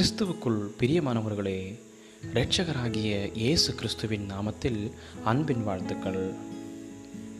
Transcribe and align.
கிறிஸ்துவுக்குள் 0.00 0.68
பிரியமானவர்களே 0.78 1.80
இரட்சகராகிய 2.34 3.36
இயேசு 3.36 3.74
கிறிஸ்துவின் 3.74 4.28
நாமத்தில் 4.30 4.92
அன்பின் 5.24 5.64
வாழ்த்துக்கள். 5.64 6.34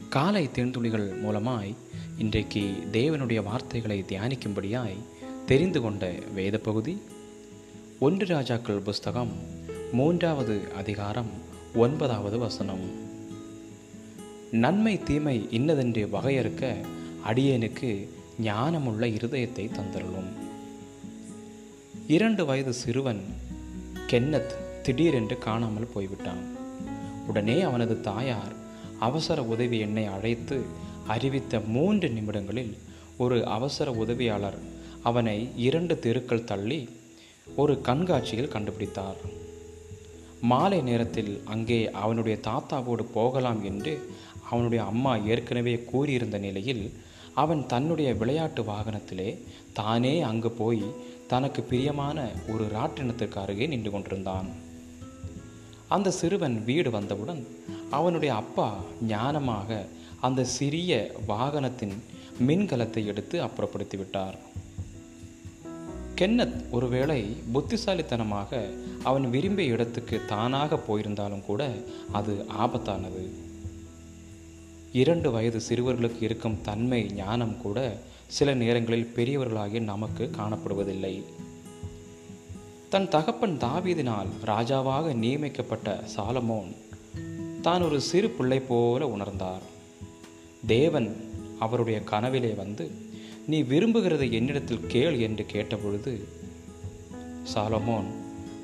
காலை 0.09 0.49
தேர்ந்துளிகள் 0.55 1.07
மூலமாய் 1.23 1.77
இன்றைக்கு 2.19 2.73
தேவனுடைய 2.93 3.43
வார்த்தைகளை 3.43 4.05
தியானிக்கும்படியாய் 4.09 4.97
தெரிந்து 5.47 5.81
கொண்ட 5.81 6.13
வேத 6.35 6.59
பகுதி 6.59 7.03
ஒன்று 7.99 8.27
ராஜாக்கள் 8.27 8.79
புஸ்தகம் 8.79 9.33
மூன்றாவது 9.93 10.73
அதிகாரம் 10.77 11.31
ஒன்பதாவது 11.75 12.39
வசனம். 12.39 12.85
நன்மை 14.51 15.03
தீமை 15.03 15.47
இன்னதென்று 15.51 16.09
வகையறுக்க 16.13 16.87
அடியேனுக்கு 17.27 18.09
ஞானமுள்ள 18.43 19.07
இருதயத்தை 19.07 19.71
தந்தருளும். 19.71 20.49
இரண்டு 22.11 22.45
வயது 22.45 22.73
சிறுவன் 22.73 23.21
கென்னத் 24.07 24.83
திடீரென்று 24.83 25.39
காணாமல் 25.39 25.87
போய்விட்டான். 25.87 26.57
உடனே 27.27 27.61
அவனது 27.61 28.01
தாயார் 28.01 28.53
அவசர 29.01 29.43
உதவி 29.43 29.79
எண்ணை 29.79 30.07
அழைத்து 30.07 30.63
அறிவித்த 31.07 31.61
மூன்று 31.61 32.11
நிமிடங்களில் 32.11 32.79
ஒரு 33.19 33.47
அவசர 33.47 33.91
உதவியாளர் 33.91 34.59
அவனை 35.03 35.49
இரண்டு 35.57 35.99
தெருக்கள் 35.99 36.45
தள்ளி 36.45 36.89
ஒரு 37.57 37.81
கண்காட்சியில் 37.81 38.53
கண்டுபிடித்தார். 38.53 39.17
மாலை 40.41 40.83
நேரத்தில் 40.83 41.43
அங்கே 41.45 41.91
அவனுடைய 41.91 42.39
தாத்தாவோடு 42.41 43.03
போகலாம் 43.03 43.65
என்று 43.65 44.11
அவனுடைய 44.51 44.85
அம்மா 44.85 45.17
ஏற்கனவே 45.17 45.83
கூறியிருந்த 45.83 46.39
நிலையில் 46.39 46.93
அவன் 47.35 47.67
தன்னுடைய 47.67 48.15
விளையாட்டு 48.15 48.63
வாகனத்திலே 48.63 49.45
தானே 49.73 50.21
அங்கு 50.21 50.51
போய் 50.51 50.83
தனக்கு 51.31 51.63
பிரியமான 51.63 52.29
ஒரு 52.49 52.65
ராட்டினத்திற்கு 52.65 53.39
அருகே 53.39 53.67
நின்று 53.67 53.91
கொண்டிருந்தான். 53.91 54.49
அந்த 55.89 56.11
சிறுவன் 56.11 56.65
வீடு 56.65 56.91
வந்தவுடன் 56.91 57.47
அவனுடைய 57.91 58.35
அப்பா 58.35 58.79
ஞானமாக 59.09 59.87
அந்த 60.21 60.45
சிறிய 60.45 61.13
வாகனத்தின் 61.29 62.03
மின்கலத்தை 62.47 63.05
எடுத்து 63.05 63.45
அப்புறப்படுத்தி 63.45 63.97
விட்டார். 63.97 64.39
கென்னத் 66.15 66.65
ஒருவேளை 66.71 67.37
புத்திசாலித்தனமாக 67.53 68.71
அவன் 69.03 69.31
விரும்பிய 69.31 69.73
இடத்துக்கு 69.73 70.21
தானாக 70.29 70.81
போயிருந்தாலும் 70.89 71.45
கூட 71.45 71.71
அது 72.13 72.45
ஆபத்தானது. 72.49 73.49
இரண்டு 74.93 75.31
வயது 75.31 75.61
சிறுவர்களுக்கு 75.69 76.23
இருக்கும் 76.23 76.61
தன்மை 76.61 77.11
ஞானம் 77.13 77.61
கூட 77.63 78.01
சில 78.27 78.55
நேரங்களில் 78.55 79.13
பெரியவர்களாகி 79.17 79.81
நமக்கு 79.81 80.31
காணப்படுவதில்லை. 80.37 81.23
தன் 82.89 83.09
தகப்பன் 83.09 83.57
தாவீதினால் 83.57 84.27
ராஜாவாக 84.45 85.15
நியமிக்கப்பட்ட 85.15 86.05
சாலமோன் 86.17 86.77
தான் 87.61 87.83
ஒரு 87.83 88.01
சிறு 88.01 88.31
பிள்ளை 88.31 88.61
போல 88.61 89.07
உணர்ந்தார். 89.17 89.63
தேவன் 90.67 91.31
அவருடைய 91.59 92.01
கனவிலே 92.01 92.55
வந்து 92.55 92.91
நீ 93.47 93.63
விரும்புகிறதை 93.63 94.33
என்னிடத்தில் 94.33 94.87
கேள் 94.87 95.19
என்று 95.19 95.47
கேட்டபொழுது 95.53 96.25
சாலமோன் 97.55 98.07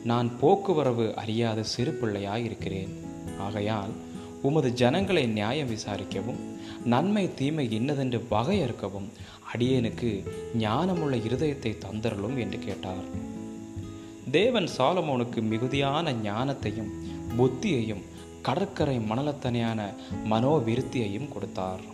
நான் 0.05 0.31
போக்குவரவு 0.41 1.15
அறியாத 1.15 1.63
சிறு 1.63 1.99
பிள்ளையாய் 2.03 2.45
இருக்கிறேன் 2.45 3.05
ஆகையால் 3.39 3.91
உமது 4.49 4.69
ஜனங்களை 4.73 5.27
நியாயம் 5.27 5.71
விசாரிக்கவும் 5.71 6.41
நன்மை 6.85 7.25
தீமை 7.35 7.65
இன்னதென்று 7.71 8.19
வகையறுக்கவும் 8.31 9.09
அடியேனுக்கு 9.53 10.11
ஞானமுள்ள 10.59 11.15
இருதயத்தை 11.29 11.73
தந்தரலும் 11.85 12.37
என்று 12.39 12.59
கேட்டார். 12.59 13.07
தேவன் 14.31 14.69
சாலமோனுக்கு 14.77 15.41
மிகுதியான 15.43 16.13
ஞானத்தையும் 16.13 16.93
புத்தியையும் 17.39 18.05
கடற்கரை 18.43 18.97
மணலத்தனையான 18.99 19.81
மனோவிருத்தியையும் 20.31 21.33
கொடுத்தார். 21.33 21.85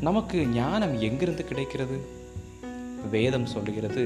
நமக்கு 0.00 0.38
ஞானம் 0.46 0.94
எங்கிருந்து 1.00 1.44
கிடைக்கிறது? 1.44 1.98
வேதம் 3.10 3.46
சொல்கிறது 3.46 4.04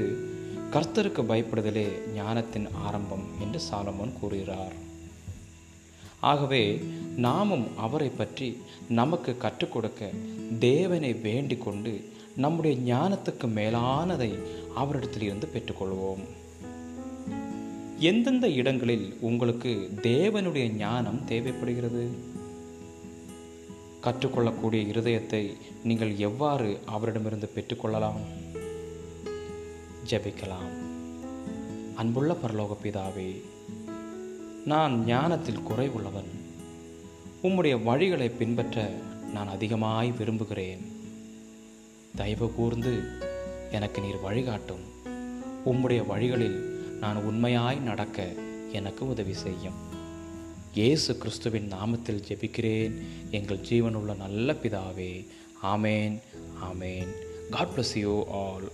கர்த்தருக்கு 0.71 1.21
பயப்படுதலே 1.31 1.87
ஞானத்தின் 2.15 2.67
ஆரம்பம் 2.85 3.25
என்று 3.41 3.59
சாலமோன் 3.71 4.19
கூறுகிறார். 4.19 4.75
ஆகவே 6.19 6.85
நாமும் 7.15 7.77
அவரை 7.77 8.09
பற்றி 8.09 8.57
நமக்கு 8.89 9.37
கற்றுக் 9.37 9.71
கொடுக்க 9.71 10.09
தேவனை 10.59 11.13
வேண்டிக் 11.13 11.63
கொண்டு 11.63 12.09
நம்முடைய 12.35 12.95
ஞானத்துக்கு 12.95 13.47
மேலானதை 13.47 14.39
அவரிடத்தில் 14.75 15.21
இருந்து 15.21 15.47
பெற்றுக்கொள்வோம். 15.53 16.23
எந்தெந்த 17.97 18.49
இடங்களில் 18.49 19.17
உங்களுக்கு 19.21 19.89
தேவனுடைய 20.01 20.71
ஞானம் 20.71 21.25
தேவைப்படுகிறது? 21.25 22.09
கற்றுக்கொள்ளக்கூடிய 24.03 24.81
இருதயத்தை 24.81 25.53
நீங்கள் 25.83 26.17
எவ்வாறு 26.17 26.79
அவரிடமிருந்து 26.85 27.49
பெற்றுக்கொள்ளலாம்? 27.55 28.19
ஜெபிக்கலாம். 30.09 30.85
அன்புள்ள 31.95 32.35
பரலோக 32.43 32.77
பிதாவே 32.83 33.41
நான் 34.67 35.05
ஞானத்தில் 35.05 35.59
குறைவுள்ளவன். 35.59 36.31
உம்முடைய 37.43 37.83
வழிகளை 37.83 38.35
பின்பற்ற 38.35 38.89
நான் 39.33 39.47
அதிகமாய் 39.47 40.11
விரும்புகிறேன். 40.11 40.91
தயவு 42.15 42.53
கூர்ந்து 42.53 43.01
எனக்கு 43.71 44.01
நீர் 44.01 44.19
வழிகாட்டும். 44.19 44.79
உம்முடைய 45.65 46.05
வழிகளில் 46.05 46.59
நான் 46.99 47.15
உண்மையாய் 47.15 47.79
நடக்க 47.79 48.33
எனக்கு 48.71 49.09
உதவி 49.09 49.33
செய்யும். 49.33 49.73
இயேசு 50.73 51.17
கிறிஸ்துவின் 51.17 51.71
நாமத்தில் 51.73 52.23
ஜெபிக்கிறேன். 52.27 53.01
எங்கள் 53.31 53.65
ஜீவனுள்ள 53.69 54.15
நல்ல 54.15 54.53
பிதாவே. 54.53 55.27
ஆமேன் 55.63 56.19
ஆமேன். 56.63 57.07
God 57.49 57.69
bless 57.75 57.99
you 57.99 58.25
all 58.31 58.71